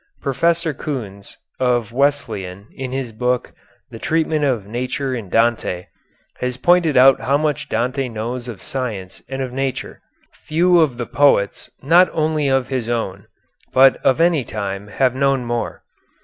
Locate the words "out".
6.97-7.21